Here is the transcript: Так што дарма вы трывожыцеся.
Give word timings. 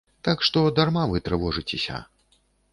Так 0.27 0.39
што 0.47 0.63
дарма 0.79 1.05
вы 1.13 1.23
трывожыцеся. 1.29 2.03